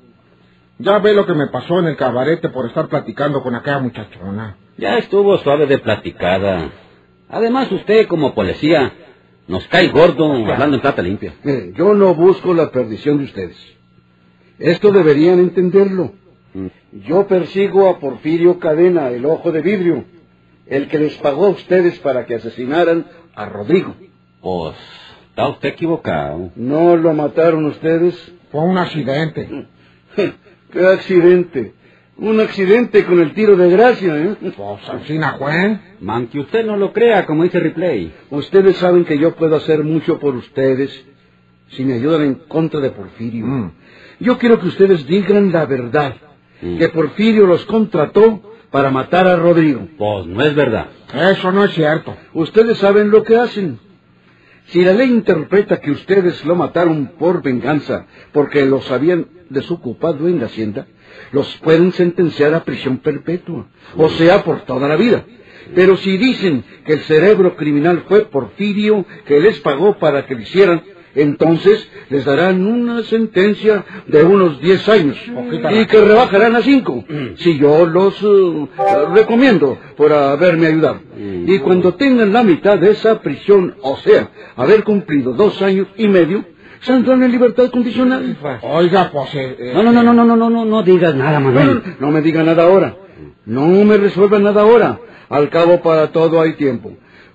Ya 0.79 0.99
ve 0.99 1.15
lo 1.15 1.25
que 1.25 1.33
me 1.35 1.47
pasó 1.47 1.79
en 1.79 1.87
el 1.87 1.97
cabarete 1.97 2.51
por 2.51 2.67
estar 2.67 2.89
platicando 2.89 3.43
con 3.43 3.55
aquella 3.55 3.79
muchachona. 3.79 4.57
Ya 4.77 4.99
estuvo 4.99 5.39
suave 5.39 5.67
de 5.67 5.79
platicada. 5.79 6.71
Además, 7.31 7.73
usted 7.73 8.07
como 8.07 8.35
policía 8.35 8.93
nos 9.49 9.67
cae 9.69 9.89
gordo 9.89 10.33
hablando 10.33 10.77
en 10.77 10.83
plata 10.83 11.01
limpia. 11.01 11.35
Mire, 11.45 11.73
yo 11.75 11.95
no 11.95 12.15
busco 12.15 12.53
la 12.53 12.71
perdición 12.71 13.19
de 13.19 13.25
ustedes. 13.25 13.57
Esto 14.59 14.93
deberían 14.93 15.39
entenderlo. 15.39 16.13
Yo 17.07 17.27
persigo 17.27 17.89
a 17.89 17.99
Porfirio 17.99 18.59
Cadena, 18.59 19.09
el 19.09 19.25
ojo 19.25 19.51
de 19.51 19.63
vidrio, 19.63 20.05
el 20.67 20.89
que 20.89 20.99
les 20.99 21.15
pagó 21.19 21.47
a 21.47 21.51
ustedes 21.51 21.99
para 22.01 22.27
que 22.27 22.37
asesinaran 22.37 23.07
a 23.35 23.47
Rodrigo. 23.47 23.95
Pues, 24.41 24.75
está 25.31 25.49
usted 25.49 25.71
equivocado. 25.71 26.51
¿No 26.57 26.97
lo 26.97 27.13
mataron 27.15 27.65
ustedes? 27.67 28.33
Fue 28.51 28.61
un 28.63 28.79
accidente. 28.79 29.67
¡Qué 30.73 30.87
accidente! 30.87 31.75
Un 32.19 32.41
accidente 32.41 33.05
con 33.05 33.21
el 33.21 33.33
tiro 33.33 33.57
de 33.57 33.71
gracia, 33.71 34.17
¿eh? 34.17 34.37
Pues 34.55 34.89
Alcina 34.89 35.37
fue. 35.39 35.79
Man, 36.01 36.27
que 36.29 36.41
usted 36.41 36.65
no 36.65 36.77
lo 36.77 36.93
crea, 36.93 37.25
como 37.27 37.43
dice 37.43 37.59
Ripley. 37.59 38.13
Ustedes 38.31 38.77
saben 38.77 39.05
que 39.05 39.19
yo 39.19 39.35
puedo 39.35 39.57
hacer 39.57 39.83
mucho 39.83 40.19
por 40.21 40.35
ustedes 40.37 41.05
si 41.71 41.85
me 41.85 41.95
ayudan 41.95 42.23
en 42.23 42.35
contra 42.35 42.81
de 42.81 42.91
Porfirio. 42.91 43.47
Mm. 43.47 43.73
Yo 44.21 44.39
quiero 44.39 44.61
que 44.61 44.69
ustedes 44.69 45.07
digan 45.07 45.51
la 45.53 45.65
verdad, 45.67 46.15
Mm. 46.61 46.79
que 46.79 46.89
Porfirio 46.91 47.47
los 47.47 47.65
contrató 47.65 48.52
para 48.73 48.91
matar 48.91 49.29
a 49.29 49.37
Rodrigo. 49.37 49.87
Pues 49.97 50.27
no 50.27 50.43
es 50.43 50.55
verdad. 50.55 50.89
Eso 51.15 51.53
no 51.53 51.65
es 51.65 51.75
cierto. 51.75 52.17
Ustedes 52.33 52.79
saben 52.79 53.11
lo 53.11 53.23
que 53.23 53.37
hacen. 53.37 53.79
Si 54.67 54.83
la 54.83 54.95
ley 54.95 55.11
interpreta 55.11 55.81
que 55.81 55.91
ustedes 55.91 56.45
lo 56.45 56.57
mataron 56.57 57.13
por 57.19 57.43
venganza 57.43 58.07
porque 58.33 58.65
los 58.65 58.91
habían 58.91 59.27
desocupado 59.51 60.27
en 60.29 60.41
la 60.41 60.47
hacienda, 60.47 60.87
los 61.31 61.55
pueden 61.59 61.93
sentenciar 61.93 62.55
a 62.55 62.65
prisión 62.65 62.99
perpetua, 62.99 63.67
o 63.97 64.09
sea, 64.11 64.43
por 64.43 64.63
toda 64.63 64.89
la 64.89 64.97
vida. 64.97 65.25
Pero 65.75 65.97
si 65.99 66.17
dicen 66.17 66.65
que 66.87 66.95
el 66.95 67.01
cerebro 67.01 67.57
criminal 67.57 68.05
fue 68.09 68.25
Porfirio 68.25 69.05
que 69.27 69.41
les 69.41 69.61
pagó 69.61 69.99
para 69.99 70.27
que 70.27 70.35
lo 70.35 70.41
hicieran, 70.41 70.83
Entonces 71.15 71.89
les 72.09 72.25
darán 72.25 72.67
una 72.67 73.03
sentencia 73.03 73.85
de 74.07 74.23
unos 74.25 74.61
10 74.61 74.89
años 74.89 75.17
y 75.73 75.87
que 75.87 76.01
rebajarán 76.05 76.57
a 76.57 76.63
5 76.63 77.05
si 77.37 77.59
yo 77.59 77.87
los 77.87 78.23
eh, 78.23 78.67
recomiendo 79.15 79.79
por 79.97 80.13
haberme 80.13 80.69
ayudado. 80.69 81.01
Y 81.47 81.59
cuando 81.59 81.95
tengan 81.95 82.33
la 82.33 82.43
mitad 82.43 82.79
de 82.79 82.91
esa 82.93 83.21
prisión, 83.21 83.75
o 83.83 83.97
sea, 83.99 84.31
haber 84.57 84.85
cumplido 84.85 85.33
dos 85.35 85.61
años 85.63 85.87
y 85.97 86.09
medio, 86.09 86.45
saldrán 86.81 87.23
en 87.23 87.31
libertad 87.33 87.71
condicional. 87.71 88.37
Oiga, 88.63 89.11
pues... 89.13 89.35
eh, 89.35 89.57
eh, 89.59 89.73
No, 89.75 89.83
no, 89.83 89.93
no, 89.93 90.03
no, 90.03 90.13
no, 90.15 90.25
no, 90.25 90.37
no, 90.37 90.51
no, 90.51 90.65
no 90.65 90.83
digas 90.83 91.15
nada, 91.15 91.39
No, 91.41 91.51
Manuel. 91.53 91.83
no 92.01 92.11
me 92.11 92.23
diga 92.23 92.43
nada 92.43 92.65
ahora. 92.65 92.97
No 93.45 93.67
me 93.67 93.97
resuelva 93.99 94.39
nada 94.39 94.63
ahora. 94.63 94.99
Al 95.29 95.49
cabo, 95.51 95.81
para 95.83 96.09
todo 96.13 96.41
hay 96.41 96.55
tiempo. 96.55 96.93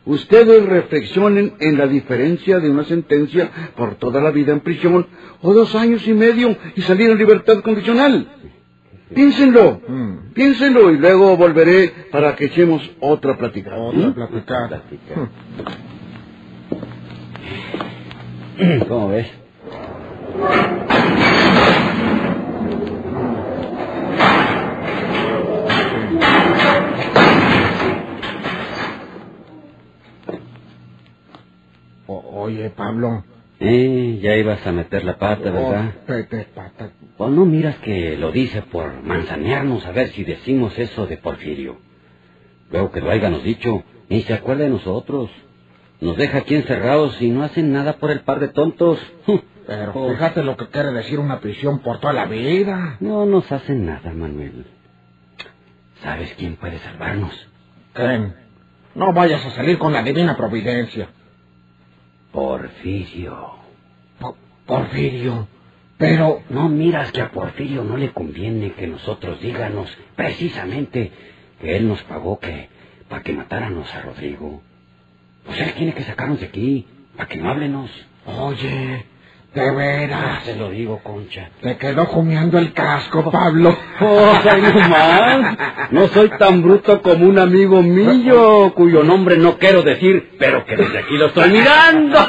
Ustedes 0.08 0.66
reflexionen 0.66 1.54
en 1.60 1.78
la 1.78 1.86
diferencia 1.86 2.60
de 2.60 2.70
una 2.70 2.86
sentencia 2.86 3.50
por 3.76 3.96
toda 3.96 4.22
la 4.22 4.32
vida 4.32 4.54
en 4.54 4.62
prisión 4.62 5.06
o 5.42 5.54
dos 5.54 5.76
años 5.76 6.08
y 6.08 6.14
medio 6.14 6.56
y 6.76 6.82
salir 6.82 7.10
en 7.12 7.18
libertad 7.18 7.60
condicional. 7.60 8.26
Piénsenlo, 9.14 9.82
Mm. 9.88 10.34
piénsenlo 10.34 10.92
y 10.92 10.98
luego 10.98 11.36
volveré 11.38 11.94
para 12.12 12.36
que 12.36 12.46
echemos 12.46 12.90
otra 13.02 13.38
plática. 13.38 13.76
Otra 13.76 14.08
¿Mm? 14.10 14.14
platicar. 14.14 14.82
¿Cómo 18.88 19.10
ves? 19.10 19.28
Oye, 32.40 32.70
Pablo. 32.70 33.24
Eh, 33.60 34.20
ya 34.22 34.36
ibas 34.36 34.66
a 34.68 34.72
meter 34.72 35.04
la 35.04 35.18
pata, 35.18 35.50
¿verdad? 35.50 35.94
Oh, 35.98 36.06
pete, 36.06 36.48
pata. 36.54 36.92
Pues 37.18 37.32
no 37.32 37.46
miras 37.46 37.78
que 37.80 38.16
lo 38.18 38.32
dice 38.32 38.62
por 38.62 39.02
manzanearnos 39.04 39.86
a 39.86 39.92
ver 39.92 40.10
si 40.10 40.24
decimos 40.24 40.78
eso 40.78 41.08
de 41.08 41.18
Porfirio. 41.18 41.78
Luego 42.72 42.92
que 42.92 43.02
lo 43.02 43.10
hayamos 43.10 43.44
dicho, 43.44 43.84
ni 44.10 44.22
se 44.22 44.34
acuerda 44.34 44.66
de 44.66 44.70
nosotros. 44.70 45.32
Nos 46.02 46.16
deja 46.18 46.40
aquí 46.40 46.54
encerrados 46.56 47.20
y 47.22 47.32
no 47.32 47.44
hacen 47.44 47.72
nada 47.74 47.94
por 47.94 48.12
el 48.12 48.20
par 48.22 48.40
de 48.40 48.50
tontos. 48.50 49.00
Pero 49.68 49.92
Oh. 49.96 50.10
fíjate 50.12 50.44
lo 50.44 50.56
que 50.56 50.68
quiere 50.68 50.92
decir 50.92 51.18
una 51.20 51.40
prisión 51.42 51.80
por 51.80 52.00
toda 52.00 52.14
la 52.14 52.26
vida. 52.26 52.98
No 53.00 53.26
nos 53.26 53.52
hacen 53.52 53.86
nada, 53.86 54.14
Manuel. 54.14 54.66
¿Sabes 56.04 56.34
quién 56.38 56.56
puede 56.58 56.78
salvarnos? 56.80 57.34
Ken, 57.94 58.34
no 58.96 59.14
vayas 59.14 59.44
a 59.46 59.50
salir 59.52 59.78
con 59.78 59.92
la 59.94 60.04
divina 60.04 60.38
providencia. 60.38 61.10
Porfirio. 62.32 63.56
Po- 64.20 64.38
Porfirio. 64.68 65.48
Pero, 65.98 66.44
¿No 66.50 66.70
miras 66.70 67.12
que 67.12 67.22
a 67.22 67.32
Porfirio 67.32 67.84
no 67.84 67.98
le 67.98 68.12
conviene 68.14 68.74
que 68.74 68.88
nosotros 68.88 69.42
díganos 69.42 69.90
precisamente 70.16 71.12
que 71.62 71.78
él 71.78 71.88
nos 71.88 72.02
pagó 72.04 72.40
que 72.40 72.70
para 73.10 73.24
que 73.24 73.34
matáramos 73.34 73.94
a 73.96 74.02
Rodrigo? 74.04 74.62
Pues 75.46 75.60
él 75.62 75.74
tiene 75.76 75.94
que 75.96 76.04
sacarnos 76.04 76.40
de 76.42 76.48
aquí 76.48 76.88
para 77.18 77.30
que 77.30 77.38
no 77.38 77.50
háblenos. 77.50 77.92
oye, 78.28 79.06
de 79.58 79.72
veras, 79.72 80.44
te 80.44 80.56
lo 80.56 80.70
digo, 80.70 81.00
Concha. 81.04 81.50
te 81.62 81.78
quedó 81.78 82.08
comiendo 82.08 82.58
el 82.60 82.74
casco, 82.74 83.30
Pablo. 83.32 83.76
Oh. 84.00 84.34
No 85.92 86.08
soy 86.08 86.30
tan 86.38 86.62
bruto 86.62 87.02
como 87.02 87.26
un 87.26 87.40
amigo 87.40 87.82
mío, 87.82 88.74
cuyo 88.76 89.04
nombre 89.04 89.38
no 89.38 89.58
quiero 89.58 89.82
decir, 89.82 90.36
pero 90.38 90.66
que 90.66 90.76
desde 90.76 91.00
aquí 91.00 91.18
lo 91.18 91.28
estoy 91.28 91.50
mirando. 91.50 92.20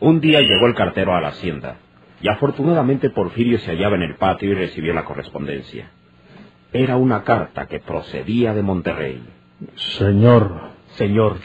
Un 0.00 0.20
día 0.20 0.40
llegó 0.40 0.66
el 0.66 0.74
cartero 0.74 1.14
a 1.14 1.20
la 1.20 1.28
hacienda, 1.28 1.76
y 2.20 2.28
afortunadamente 2.28 3.10
Porfirio 3.10 3.58
se 3.58 3.70
hallaba 3.70 3.96
en 3.96 4.02
el 4.02 4.16
patio 4.16 4.50
y 4.50 4.54
recibió 4.54 4.92
la 4.92 5.04
correspondencia. 5.04 5.90
Era 6.72 6.96
una 6.96 7.22
carta 7.22 7.66
que 7.66 7.80
procedía 7.80 8.54
de 8.54 8.62
Monterrey. 8.62 9.22
Señor, 9.74 10.72
Señor, 10.96 11.36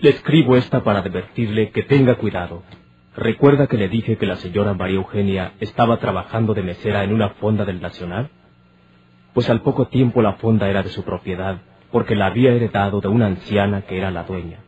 le 0.00 0.10
escribo 0.10 0.56
esta 0.56 0.82
para 0.82 1.00
advertirle 1.00 1.70
que 1.70 1.82
tenga 1.82 2.16
cuidado. 2.16 2.62
¿Recuerda 3.16 3.66
que 3.66 3.76
le 3.76 3.88
dije 3.88 4.16
que 4.16 4.26
la 4.26 4.36
señora 4.36 4.74
María 4.74 4.96
Eugenia 4.96 5.52
estaba 5.60 5.98
trabajando 5.98 6.54
de 6.54 6.62
mesera 6.62 7.04
en 7.04 7.12
una 7.12 7.30
fonda 7.30 7.64
del 7.64 7.80
Nacional? 7.80 8.30
Pues 9.34 9.50
al 9.50 9.62
poco 9.62 9.88
tiempo 9.88 10.22
la 10.22 10.34
fonda 10.34 10.68
era 10.68 10.82
de 10.82 10.90
su 10.90 11.04
propiedad, 11.04 11.58
porque 11.90 12.14
la 12.14 12.26
había 12.26 12.52
heredado 12.52 13.00
de 13.00 13.08
una 13.08 13.26
anciana 13.26 13.82
que 13.82 13.98
era 13.98 14.10
la 14.10 14.24
dueña. 14.24 14.60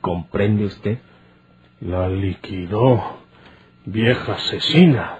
¿Comprende 0.00 0.64
usted? 0.64 0.98
la 1.82 2.08
liquidó. 2.08 3.21
Vieja 3.84 4.34
asesina. 4.34 5.18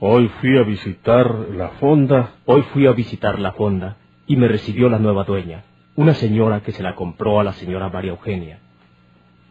Hoy 0.00 0.28
fui 0.40 0.56
a 0.56 0.62
visitar 0.62 1.30
la 1.54 1.68
fonda. 1.68 2.36
Hoy 2.46 2.62
fui 2.72 2.86
a 2.86 2.92
visitar 2.92 3.38
la 3.38 3.52
fonda 3.52 3.98
y 4.26 4.36
me 4.36 4.48
recibió 4.48 4.88
la 4.88 4.98
nueva 4.98 5.24
dueña, 5.24 5.64
una 5.96 6.14
señora 6.14 6.62
que 6.62 6.72
se 6.72 6.82
la 6.82 6.94
compró 6.94 7.38
a 7.38 7.44
la 7.44 7.52
señora 7.52 7.90
María 7.90 8.12
Eugenia. 8.12 8.60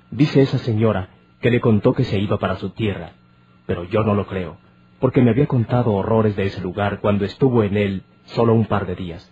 Dice 0.09 0.41
esa 0.41 0.57
señora 0.57 1.09
que 1.41 1.51
le 1.51 1.61
contó 1.61 1.93
que 1.93 2.05
se 2.05 2.17
iba 2.17 2.39
para 2.39 2.55
su 2.55 2.71
tierra, 2.71 3.11
pero 3.67 3.83
yo 3.83 4.03
no 4.03 4.15
lo 4.15 4.25
creo, 4.25 4.57
porque 4.99 5.21
me 5.21 5.29
había 5.29 5.45
contado 5.45 5.93
horrores 5.93 6.35
de 6.35 6.47
ese 6.47 6.59
lugar 6.59 7.01
cuando 7.01 7.25
estuvo 7.25 7.63
en 7.63 7.77
él 7.77 8.03
solo 8.25 8.55
un 8.55 8.65
par 8.65 8.87
de 8.87 8.95
días. 8.95 9.31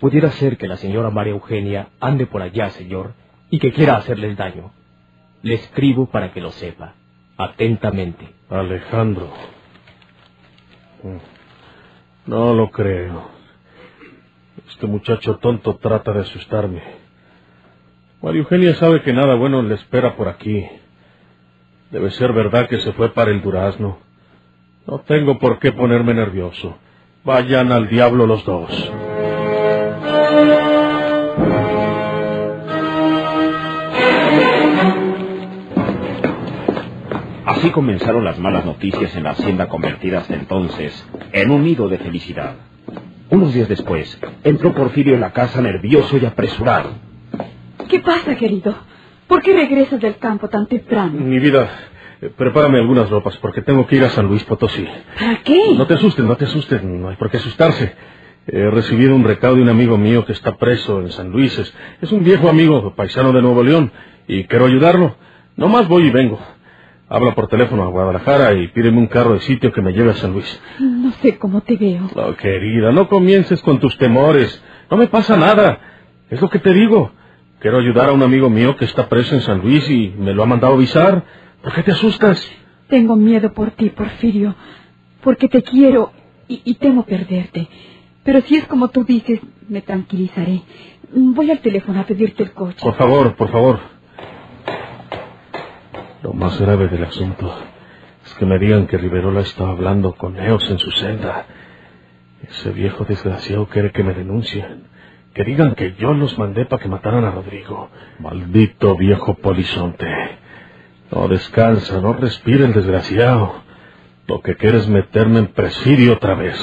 Pudiera 0.00 0.30
ser 0.32 0.58
que 0.58 0.68
la 0.68 0.76
señora 0.76 1.08
María 1.08 1.32
Eugenia 1.32 1.88
ande 1.98 2.26
por 2.26 2.42
allá, 2.42 2.68
señor, 2.68 3.14
y 3.48 3.58
que 3.58 3.72
quiera 3.72 3.96
hacerles 3.96 4.36
daño. 4.36 4.72
Le 5.40 5.54
escribo 5.54 6.10
para 6.10 6.32
que 6.34 6.42
lo 6.42 6.50
sepa, 6.52 6.94
atentamente. 7.36 8.34
Alejandro. 8.48 9.32
No 12.26 12.54
lo 12.54 12.70
creo. 12.70 13.30
Este 14.68 14.86
muchacho 14.86 15.36
tonto 15.36 15.76
trata 15.76 16.12
de 16.12 16.20
asustarme. 16.20 16.82
María 18.22 18.40
Eugenia 18.40 18.74
sabe 18.76 19.02
que 19.02 19.12
nada 19.12 19.34
bueno 19.34 19.62
le 19.62 19.74
espera 19.74 20.16
por 20.16 20.28
aquí. 20.28 20.68
Debe 21.90 22.10
ser 22.12 22.32
verdad 22.32 22.68
que 22.68 22.80
se 22.80 22.92
fue 22.92 23.12
para 23.12 23.30
el 23.30 23.42
durazno. 23.42 23.98
No 24.86 25.00
tengo 25.00 25.38
por 25.38 25.58
qué 25.58 25.72
ponerme 25.72 26.14
nervioso. 26.14 26.76
Vayan 27.24 27.72
al 27.72 27.88
diablo 27.88 28.26
los 28.26 28.44
dos. 28.44 28.92
Así 37.72 37.76
comenzaron 37.80 38.22
las 38.22 38.38
malas 38.38 38.66
noticias 38.66 39.16
en 39.16 39.22
la 39.22 39.30
hacienda 39.30 39.66
convertida 39.66 40.18
hasta 40.18 40.34
entonces 40.34 40.92
en 41.32 41.50
un 41.50 41.64
nido 41.64 41.88
de 41.88 41.96
felicidad. 41.96 42.56
Unos 43.30 43.54
días 43.54 43.66
después, 43.66 44.20
entró 44.44 44.74
Porfirio 44.74 45.14
en 45.14 45.22
la 45.22 45.32
casa 45.32 45.62
nervioso 45.62 46.18
y 46.18 46.26
apresurado. 46.26 46.90
¿Qué 47.88 48.00
pasa, 48.00 48.34
querido? 48.36 48.76
¿Por 49.26 49.40
qué 49.40 49.54
regresas 49.54 50.02
del 50.02 50.18
campo 50.18 50.50
tan 50.50 50.66
temprano? 50.66 51.12
Mi 51.18 51.38
vida, 51.38 51.70
eh, 52.20 52.30
prepárame 52.36 52.78
algunas 52.78 53.08
ropas 53.08 53.38
porque 53.38 53.62
tengo 53.62 53.86
que 53.86 53.96
ir 53.96 54.04
a 54.04 54.10
San 54.10 54.26
Luis 54.26 54.44
Potosí. 54.44 54.86
¿Para 55.18 55.42
qué? 55.42 55.74
No 55.74 55.86
te 55.86 55.94
asustes, 55.94 56.26
no 56.26 56.36
te 56.36 56.44
asustes, 56.44 56.84
no 56.84 57.08
hay 57.08 57.16
por 57.16 57.30
qué 57.30 57.38
asustarse. 57.38 57.94
He 58.48 58.68
recibido 58.68 59.16
un 59.16 59.24
recado 59.24 59.54
de 59.56 59.62
un 59.62 59.70
amigo 59.70 59.96
mío 59.96 60.26
que 60.26 60.32
está 60.32 60.58
preso 60.58 61.00
en 61.00 61.10
San 61.10 61.30
Luis. 61.30 61.58
Es, 61.58 61.72
es 62.02 62.12
un 62.12 62.22
viejo 62.22 62.50
amigo, 62.50 62.94
paisano 62.94 63.32
de 63.32 63.40
Nuevo 63.40 63.64
León, 63.64 63.90
y 64.28 64.44
quiero 64.44 64.66
ayudarlo. 64.66 65.16
No 65.56 65.68
más 65.68 65.88
voy 65.88 66.08
y 66.08 66.10
vengo. 66.10 66.38
Habla 67.14 67.34
por 67.34 67.46
teléfono 67.48 67.82
a 67.82 67.88
Guadalajara 67.88 68.54
y 68.54 68.68
pídeme 68.68 68.96
un 68.98 69.06
carro 69.06 69.34
de 69.34 69.40
sitio 69.40 69.70
que 69.70 69.82
me 69.82 69.92
lleve 69.92 70.12
a 70.12 70.14
San 70.14 70.32
Luis. 70.32 70.60
No 70.80 71.12
sé 71.20 71.36
cómo 71.36 71.60
te 71.60 71.76
veo. 71.76 72.08
No, 72.16 72.34
querida, 72.36 72.90
no 72.90 73.06
comiences 73.06 73.60
con 73.60 73.78
tus 73.80 73.98
temores. 73.98 74.62
No 74.90 74.96
me 74.96 75.08
pasa 75.08 75.36
nada. 75.36 75.78
Es 76.30 76.40
lo 76.40 76.48
que 76.48 76.58
te 76.58 76.72
digo. 76.72 77.12
Quiero 77.60 77.78
ayudar 77.78 78.08
a 78.08 78.12
un 78.12 78.22
amigo 78.22 78.48
mío 78.48 78.76
que 78.76 78.86
está 78.86 79.10
preso 79.10 79.34
en 79.34 79.42
San 79.42 79.60
Luis 79.60 79.88
y 79.90 80.14
me 80.18 80.32
lo 80.32 80.42
ha 80.42 80.46
mandado 80.46 80.72
avisar. 80.72 81.22
¿Por 81.62 81.74
qué 81.74 81.82
te 81.82 81.92
asustas? 81.92 82.50
Tengo 82.88 83.14
miedo 83.14 83.52
por 83.52 83.72
ti, 83.72 83.90
Porfirio, 83.90 84.54
porque 85.22 85.48
te 85.48 85.62
quiero 85.62 86.12
y, 86.48 86.62
y 86.64 86.74
temo 86.76 87.04
perderte. 87.04 87.68
Pero 88.24 88.40
si 88.40 88.56
es 88.56 88.66
como 88.68 88.88
tú 88.88 89.04
dices, 89.04 89.38
me 89.68 89.82
tranquilizaré. 89.82 90.62
Voy 91.14 91.50
al 91.50 91.60
teléfono 91.60 92.00
a 92.00 92.06
pedirte 92.06 92.42
el 92.42 92.52
coche. 92.52 92.78
Por 92.80 92.94
favor, 92.94 93.36
por 93.36 93.50
favor. 93.50 93.91
Lo 96.22 96.32
más 96.32 96.60
grave 96.60 96.86
del 96.86 97.02
asunto 97.02 97.52
es 98.24 98.34
que 98.34 98.46
me 98.46 98.58
digan 98.58 98.86
que 98.86 98.96
Riverola 98.96 99.40
estaba 99.40 99.70
hablando 99.70 100.12
con 100.12 100.34
Neos 100.34 100.70
en 100.70 100.78
su 100.78 100.92
celda. 100.92 101.46
Ese 102.48 102.70
viejo 102.70 103.04
desgraciado 103.04 103.66
quiere 103.66 103.90
que 103.90 104.04
me 104.04 104.14
denuncien. 104.14 104.84
Que 105.34 105.42
digan 105.42 105.74
que 105.74 105.94
yo 105.94 106.14
los 106.14 106.38
mandé 106.38 106.64
para 106.66 106.80
que 106.80 106.88
mataran 106.88 107.24
a 107.24 107.32
Rodrigo. 107.32 107.90
Maldito 108.20 108.96
viejo 108.96 109.34
polizonte. 109.34 110.06
No 111.10 111.26
descansa, 111.26 112.00
no 112.00 112.12
respira 112.12 112.66
el 112.66 112.72
desgraciado. 112.72 113.54
Lo 114.28 114.40
que 114.42 114.54
quieres 114.54 114.88
meterme 114.88 115.40
en 115.40 115.48
presidio 115.48 116.12
otra 116.12 116.36
vez. 116.36 116.56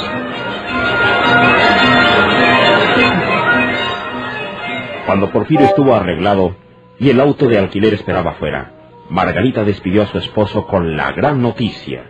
Cuando 5.06 5.30
Porfirio 5.32 5.66
estuvo 5.66 5.94
arreglado 5.94 6.56
y 6.98 7.10
el 7.10 7.20
auto 7.20 7.48
de 7.48 7.58
alquiler 7.58 7.96
esperaba 7.96 8.32
afuera, 8.32 8.79
Margarita 9.10 9.64
despidió 9.64 10.04
a 10.04 10.08
su 10.08 10.18
esposo 10.18 10.68
con 10.68 10.96
la 10.96 11.12
gran 11.12 11.42
noticia. 11.42 12.06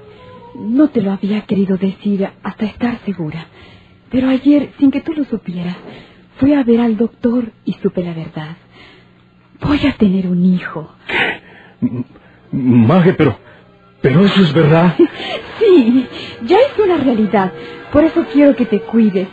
No 0.55 0.89
te 0.89 1.01
lo 1.01 1.11
había 1.11 1.41
querido 1.41 1.77
decir 1.77 2.27
hasta 2.43 2.65
estar 2.65 2.99
segura. 3.05 3.45
Pero 4.11 4.27
ayer, 4.29 4.71
sin 4.79 4.91
que 4.91 5.01
tú 5.01 5.13
lo 5.13 5.23
supieras, 5.23 5.77
fui 6.37 6.53
a 6.53 6.63
ver 6.63 6.81
al 6.81 6.97
doctor 6.97 7.51
y 7.63 7.73
supe 7.73 8.03
la 8.03 8.13
verdad. 8.13 8.57
Voy 9.61 9.85
a 9.85 9.93
tener 9.93 10.27
un 10.27 10.43
hijo. 10.43 10.93
Maje, 12.51 13.13
pero... 13.13 13.37
Pero 14.01 14.23
eso 14.25 14.41
es 14.41 14.53
verdad. 14.53 14.95
Sí, 15.59 16.07
ya 16.45 16.55
es 16.55 16.79
una 16.79 16.95
realidad. 16.95 17.51
Por 17.91 18.05
eso 18.05 18.25
quiero 18.31 18.55
que 18.55 18.65
te 18.65 18.79
cuides. 18.79 19.27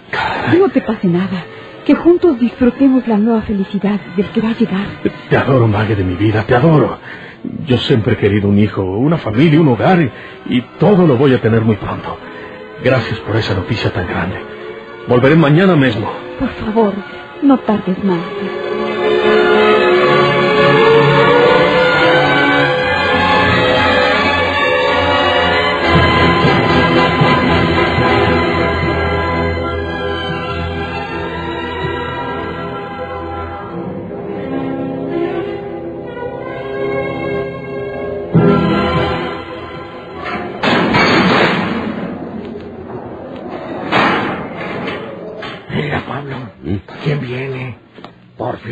No 0.59 0.69
te 0.71 0.81
pase 0.81 1.07
nada. 1.07 1.45
Que 1.87 1.95
juntos 1.95 2.39
disfrutemos 2.41 3.07
la 3.07 3.17
nueva 3.17 3.43
felicidad 3.43 4.01
del 4.17 4.27
que 4.31 4.41
va 4.41 4.51
a 4.51 4.55
llegar. 4.59 4.87
Te 5.31 5.37
adoro, 5.37 5.69
Mague 5.69 5.95
de 5.95 6.05
mi 6.05 6.15
vida, 6.15 6.43
te 6.45 6.55
adoro. 6.55 6.99
Yo 7.65 7.79
siempre 7.79 8.15
he 8.15 8.17
querido 8.17 8.49
un 8.49 8.59
hijo, 8.59 8.83
una 8.83 9.17
familia, 9.19 9.61
un 9.61 9.69
hogar, 9.69 10.01
y, 10.03 10.11
y 10.57 10.61
todo 10.81 11.07
lo 11.07 11.17
voy 11.17 11.33
a 11.35 11.41
tener 11.41 11.63
muy 11.63 11.77
pronto. 11.77 12.19
Gracias 12.83 13.21
por 13.21 13.37
esa 13.37 13.55
noticia 13.55 13.93
tan 13.93 14.07
grande. 14.09 14.37
Volveré 15.07 15.37
mañana 15.37 15.77
mismo. 15.77 16.11
Por 16.41 16.49
favor, 16.51 16.93
no 17.43 17.57
tardes 17.59 18.03
más. 18.03 18.19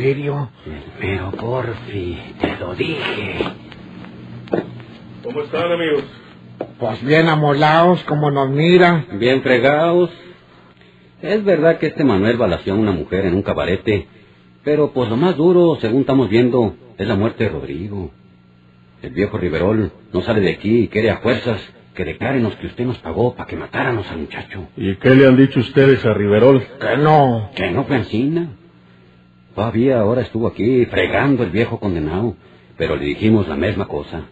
Porfirio. 0.05 0.51
Pero 1.01 1.31
Porfi, 1.31 2.19
te 2.39 2.57
lo 2.59 2.75
dije. 2.75 3.37
¿Cómo 5.23 5.41
están, 5.41 5.73
amigos? 5.73 6.05
Pues 6.79 7.03
bien 7.03 7.29
amolados, 7.29 8.05
como 8.05 8.31
nos 8.31 8.51
mira. 8.51 9.07
Bien 9.15 9.43
fregados. 9.43 10.11
Es 11.23 11.43
verdad 11.43 11.79
que 11.79 11.87
este 11.87 12.05
Manuel 12.05 12.37
balació 12.37 12.75
a 12.75 12.77
una 12.77 12.93
mujer 12.93 13.25
en 13.25 13.35
un 13.35 13.41
cabarete, 13.41 14.07
pero 14.63 14.93
pues 14.93 15.09
lo 15.09 15.17
más 15.17 15.37
duro, 15.37 15.79
según 15.81 16.03
estamos 16.03 16.29
viendo, 16.29 16.77
es 16.99 17.09
la 17.09 17.17
muerte 17.17 17.45
de 17.45 17.51
Rodrigo. 17.51 18.11
El 19.01 19.13
viejo 19.13 19.39
Riverol 19.39 19.91
no 20.13 20.21
sale 20.21 20.43
de 20.43 20.51
aquí 20.51 20.81
y 20.81 20.89
quiere 20.89 21.13
a 21.13 21.19
fuerzas 21.19 21.63
que 21.95 22.05
declárenos 22.05 22.57
que 22.57 22.67
usted 22.67 22.85
nos 22.85 22.99
pagó 22.99 23.35
para 23.35 23.47
que 23.47 23.57
matáramos 23.57 24.11
al 24.11 24.19
muchacho. 24.19 24.69
¿Y 24.77 24.97
qué 24.97 25.15
le 25.15 25.27
han 25.27 25.37
dicho 25.39 25.61
ustedes 25.61 26.05
a 26.05 26.13
Riverol? 26.13 26.63
Que 26.79 26.97
no. 26.99 27.51
Que 27.55 27.71
no 27.71 27.85
fue 27.85 27.97
encina. 27.97 28.51
Todavía 29.55 30.01
ahora 30.01 30.23
estuvo 30.23 30.47
aquí 30.49 30.85
fregando 30.87 31.45
el 31.45 31.51
viejo 31.51 31.79
condenado, 31.79 32.37
pero 32.77 32.97
le 32.97 33.05
dijimos 33.07 33.47
la 33.49 33.57
misma 33.57 33.87
cosa. 33.87 34.23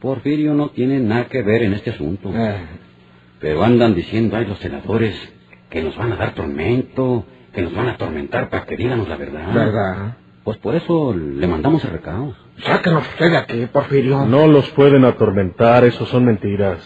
Porfirio 0.00 0.54
no 0.54 0.70
tiene 0.70 0.98
nada 1.00 1.26
que 1.26 1.42
ver 1.42 1.62
en 1.62 1.74
este 1.74 1.90
asunto. 1.90 2.30
Eh, 2.34 2.56
Pero 3.40 3.62
andan 3.62 3.94
diciendo 3.94 4.36
ahí 4.36 4.46
los 4.46 4.58
senadores 4.58 5.14
que 5.68 5.82
nos 5.82 5.96
van 5.96 6.12
a 6.12 6.16
dar 6.16 6.34
tormento, 6.34 7.26
que 7.52 7.62
nos 7.62 7.74
van 7.74 7.88
a 7.88 7.92
atormentar 7.92 8.48
para 8.48 8.64
que 8.64 8.76
díganos 8.76 9.08
la 9.08 9.16
verdad. 9.16 9.54
¿Verdad? 9.54 10.16
Pues 10.44 10.56
por 10.58 10.74
eso 10.74 11.14
le 11.14 11.46
mandamos 11.46 11.84
el 11.84 11.90
recado. 11.90 12.34
Sáquenos 12.64 13.06
usted 13.08 13.30
de 13.30 13.36
aquí, 13.36 13.66
Porfirio. 13.66 14.24
No 14.24 14.46
los 14.46 14.68
pueden 14.70 15.04
atormentar, 15.04 15.84
eso 15.84 16.06
son 16.06 16.24
mentiras. 16.24 16.78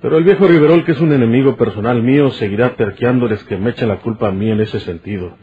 Pero 0.00 0.18
el 0.18 0.24
viejo 0.24 0.46
Riverol, 0.46 0.84
que 0.84 0.92
es 0.92 1.00
un 1.00 1.12
enemigo 1.12 1.56
personal 1.56 2.02
mío, 2.02 2.30
seguirá 2.32 2.74
terqueándoles 2.76 3.42
que 3.44 3.56
me 3.56 3.70
echen 3.70 3.88
la 3.88 3.98
culpa 4.00 4.28
a 4.28 4.32
mí 4.32 4.50
en 4.50 4.60
ese 4.60 4.80
sentido. 4.80 5.36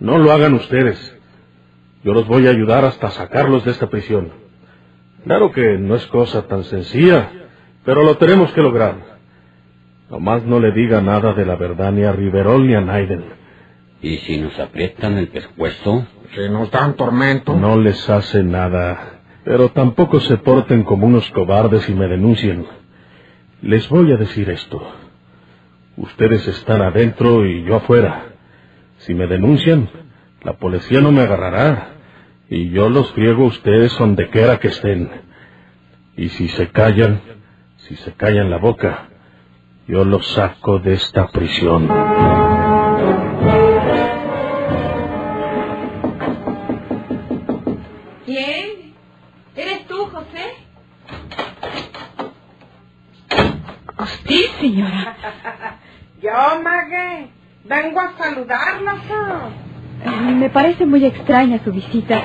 No 0.00 0.18
lo 0.18 0.32
hagan 0.32 0.54
ustedes. 0.54 1.16
Yo 2.04 2.12
los 2.12 2.26
voy 2.26 2.46
a 2.46 2.50
ayudar 2.50 2.84
hasta 2.84 3.10
sacarlos 3.10 3.64
de 3.64 3.72
esta 3.72 3.88
prisión. 3.88 4.30
Claro 5.24 5.50
que 5.50 5.78
no 5.78 5.96
es 5.96 6.06
cosa 6.06 6.46
tan 6.46 6.64
sencilla, 6.64 7.30
pero 7.84 8.02
lo 8.04 8.16
tenemos 8.16 8.52
que 8.52 8.62
lograr. 8.62 9.18
Nomás 10.10 10.44
no 10.44 10.60
le 10.60 10.72
diga 10.72 11.00
nada 11.00 11.34
de 11.34 11.44
la 11.44 11.56
verdad 11.56 11.92
ni 11.92 12.04
a 12.04 12.12
Riverol 12.12 12.66
ni 12.66 12.74
a 12.74 12.80
Naiden. 12.80 13.24
Y 14.00 14.18
si 14.18 14.38
nos 14.38 14.58
aprietan 14.58 15.18
el 15.18 15.28
pescuezo, 15.28 16.06
Si 16.34 16.48
nos 16.50 16.70
dan 16.70 16.94
tormento. 16.94 17.56
No 17.56 17.76
les 17.78 18.08
hace 18.08 18.42
nada, 18.44 19.20
pero 19.44 19.70
tampoco 19.70 20.20
se 20.20 20.36
porten 20.36 20.84
como 20.84 21.06
unos 21.06 21.28
cobardes 21.30 21.88
y 21.88 21.94
me 21.94 22.06
denuncien. 22.06 22.66
Les 23.62 23.88
voy 23.88 24.12
a 24.12 24.16
decir 24.16 24.48
esto. 24.50 24.80
Ustedes 25.96 26.46
están 26.46 26.82
adentro 26.82 27.44
y 27.44 27.64
yo 27.64 27.76
afuera. 27.76 28.34
Si 29.08 29.14
me 29.14 29.26
denuncian, 29.26 29.88
la 30.42 30.58
policía 30.58 31.00
no 31.00 31.10
me 31.12 31.22
agarrará. 31.22 31.92
Y 32.50 32.68
yo 32.68 32.90
los 32.90 33.10
friego 33.12 33.44
a 33.44 33.46
ustedes 33.46 33.96
donde 33.96 34.28
quiera 34.28 34.58
que 34.58 34.68
estén. 34.68 35.10
Y 36.14 36.28
si 36.28 36.46
se 36.48 36.68
callan, 36.68 37.22
si 37.78 37.96
se 37.96 38.12
callan 38.12 38.50
la 38.50 38.58
boca, 38.58 39.08
yo 39.86 40.04
los 40.04 40.26
saco 40.32 40.78
de 40.80 40.92
esta 40.92 41.26
prisión. 41.28 41.88
Vengo 57.68 58.00
a 58.00 58.12
saludarlos. 58.16 59.00
Eh, 60.04 60.10
Me 60.34 60.50
parece 60.50 60.86
muy 60.86 61.04
extraña 61.04 61.60
su 61.64 61.72
visita 61.72 62.22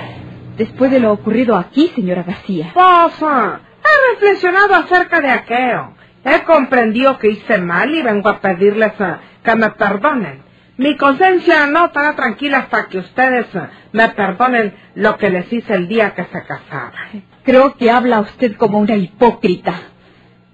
después 0.57 0.91
de 0.91 0.99
lo 0.99 1.11
ocurrido 1.11 1.55
aquí, 1.57 1.91
señora 1.95 2.23
García. 2.23 2.71
Ah, 2.75 3.59
he 3.83 4.13
reflexionado 4.13 4.75
acerca 4.75 5.19
de 5.19 5.29
aquello. 5.29 5.93
He 6.23 6.43
comprendido 6.43 7.17
que 7.17 7.29
hice 7.31 7.57
mal 7.57 7.93
y 7.93 8.01
vengo 8.01 8.29
a 8.29 8.39
pedirles 8.39 8.93
ah, 8.99 9.19
que 9.43 9.55
me 9.55 9.69
perdonen. 9.71 10.41
Mi 10.77 10.95
conciencia 10.97 11.67
no 11.67 11.85
estará 11.87 12.15
tranquila 12.15 12.59
hasta 12.59 12.87
que 12.87 12.99
ustedes 12.99 13.47
ah, 13.55 13.69
me 13.91 14.07
perdonen 14.09 14.73
lo 14.95 15.17
que 15.17 15.29
les 15.29 15.51
hice 15.51 15.73
el 15.73 15.87
día 15.87 16.13
que 16.13 16.23
se 16.23 16.45
casaban. 16.47 16.93
Creo 17.43 17.75
que 17.75 17.91
habla 17.91 18.21
usted 18.21 18.55
como 18.55 18.79
una 18.79 18.95
hipócrita. 18.95 19.73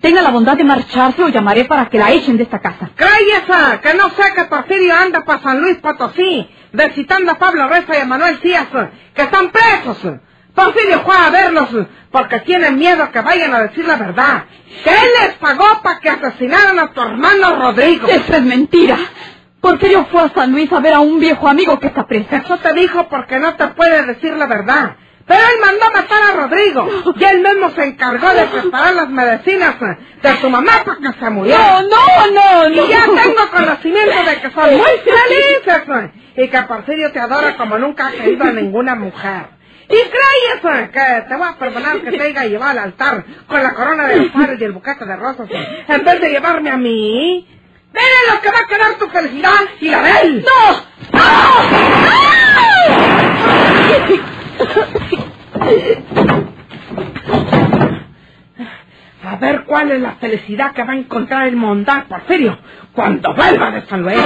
Tenga 0.01 0.21
la 0.21 0.29
bondad 0.29 0.55
de 0.55 0.63
marcharse 0.63 1.21
o 1.23 1.29
llamaré 1.29 1.65
para 1.65 1.89
que 1.89 1.97
la 1.97 2.12
echen 2.12 2.38
de 2.38 2.43
esta 2.43 2.59
casa. 2.59 2.89
¡Cállese! 2.95 3.81
Que 3.81 3.93
no 3.95 4.09
sé 4.09 4.33
que 4.33 4.45
Porfirio 4.45 4.95
anda 4.95 5.25
para 5.25 5.41
San 5.41 5.59
Luis 5.59 5.77
Potosí, 5.77 6.49
visitando 6.71 7.33
a 7.33 7.35
Pablo 7.35 7.67
Reza 7.67 7.97
y 7.97 8.01
a 8.01 8.05
Manuel 8.05 8.39
Díaz, 8.39 8.67
que 9.13 9.21
están 9.21 9.51
presos. 9.51 9.97
Porfirio 10.55 11.01
fue 11.01 11.15
a 11.15 11.29
verlos 11.29 11.69
porque 12.12 12.39
tienen 12.41 12.77
miedo 12.77 13.12
que 13.12 13.21
vayan 13.21 13.53
a 13.53 13.62
decir 13.63 13.85
la 13.85 13.97
verdad. 13.97 14.45
Que 14.83 14.89
él 14.89 15.09
les 15.21 15.35
pagó 15.35 15.81
para 15.83 15.99
que 15.99 16.09
asesinaran 16.09 16.79
a 16.79 16.93
tu 16.93 17.01
hermano 17.01 17.55
Rodrigo. 17.57 18.07
Eso 18.07 18.35
es 18.35 18.43
mentira. 18.43 18.97
Porfirio 19.59 20.05
fue 20.05 20.21
a 20.23 20.29
San 20.29 20.51
Luis 20.51 20.71
a 20.71 20.79
ver 20.79 20.93
a 20.93 21.01
un 21.01 21.19
viejo 21.19 21.47
amigo 21.47 21.77
que 21.79 21.88
está 21.88 22.07
preso. 22.07 22.35
Eso 22.35 22.57
te 22.57 22.73
dijo 22.73 23.09
porque 23.09 23.38
no 23.39 23.55
te 23.55 23.67
puede 23.69 24.05
decir 24.05 24.33
la 24.33 24.47
verdad. 24.47 24.95
Pero 25.29 25.41
él 25.41 25.59
mandó 25.63 25.85
a 25.85 25.91
matar 25.91 26.23
a 26.23 26.31
Rodrigo 26.37 26.89
y 27.15 27.23
él 27.23 27.43
mismo 27.43 27.69
se 27.69 27.83
encargó 27.83 28.29
de 28.33 28.45
preparar 28.47 28.95
las 28.95 29.09
medicinas 29.09 29.75
de 30.23 30.37
su 30.37 30.49
mamá 30.49 30.83
para 30.83 30.97
que 30.97 31.19
se 31.19 31.29
muriera. 31.29 31.81
No, 31.83 31.83
no, 31.83 32.31
no, 32.31 32.69
no. 32.69 32.83
Y 32.83 32.89
ya 32.89 33.05
tengo 33.05 33.47
conocimiento 33.51 34.23
de 34.23 34.41
que 34.41 34.49
son 34.49 34.75
muy 34.75 34.91
felices 35.05 36.11
y 36.35 36.47
que 36.47 36.61
Porfirio 36.63 37.11
te 37.11 37.19
adora 37.19 37.55
como 37.57 37.77
nunca 37.77 38.07
ha 38.07 38.11
querido 38.11 38.43
a 38.43 38.51
ninguna 38.53 38.95
mujer. 38.95 39.49
Y 39.87 39.97
crees 39.97 40.61
que 40.91 41.25
te 41.29 41.35
voy 41.35 41.47
a 41.47 41.59
perdonar 41.59 42.01
que 42.01 42.11
te 42.11 42.23
haya 42.23 42.45
llevado 42.45 42.71
al 42.71 42.79
altar 42.79 43.23
con 43.45 43.61
la 43.61 43.75
corona 43.75 44.07
de 44.07 44.15
alfares 44.15 44.59
y 44.59 44.63
el 44.63 44.71
buquete 44.71 45.05
de 45.05 45.15
rosas 45.15 45.47
en 45.87 46.05
vez 46.05 46.21
de 46.21 46.29
llevarme 46.31 46.71
a 46.71 46.77
mí. 46.77 47.47
Dile 47.93 48.33
lo 48.33 48.41
que 48.41 48.49
va 48.49 48.59
a 48.59 48.67
quedar 48.67 48.95
tu 48.95 49.07
felicidad 49.09 49.59
y 49.79 49.89
la 49.89 50.01
de 50.01 50.21
él. 50.21 50.43
¡No! 50.43 50.89
A 59.23 59.36
ver 59.36 59.63
cuál 59.65 59.91
es 59.91 60.01
la 60.01 60.13
felicidad 60.13 60.73
que 60.73 60.84
va 60.84 60.93
a 60.93 60.95
encontrar 60.95 61.47
el 61.47 61.55
mondar 61.55 62.05
Porfirio 62.08 62.58
cuando 62.93 63.34
vuelva 63.34 63.71
de 63.71 63.86
San 63.86 64.01
Luis. 64.01 64.17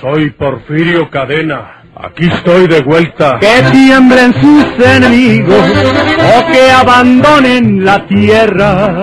Soy 0.00 0.30
Porfirio 0.30 1.08
Cadena. 1.10 1.82
Aquí 1.94 2.26
estoy 2.26 2.66
de 2.66 2.80
vuelta. 2.80 3.38
Que 3.38 3.62
tiemblen 3.70 4.34
sus 4.34 4.64
enemigos 4.84 5.70
o 6.18 6.52
que 6.52 6.70
abandonen 6.70 7.84
la 7.84 8.06
tierra. 8.06 9.02